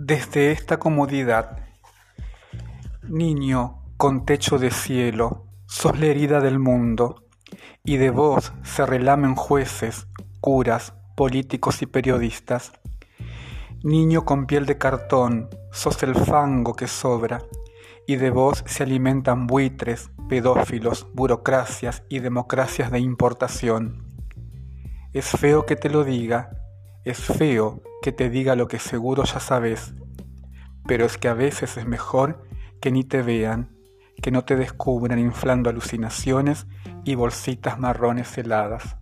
[0.00, 1.58] desde esta comodidad.
[3.02, 7.24] Niño con techo de cielo, sos la herida del mundo,
[7.82, 10.06] y de vos se relamen jueces,
[10.40, 12.70] curas, políticos y periodistas.
[13.82, 17.42] Niño con piel de cartón, sos el fango que sobra,
[18.06, 24.06] y de vos se alimentan buitres, pedófilos, burocracias y democracias de importación.
[25.12, 26.57] Es feo que te lo diga,
[27.10, 29.94] es feo que te diga lo que seguro ya sabes,
[30.86, 32.44] pero es que a veces es mejor
[32.80, 33.76] que ni te vean,
[34.22, 36.66] que no te descubran inflando alucinaciones
[37.04, 38.96] y bolsitas marrones heladas.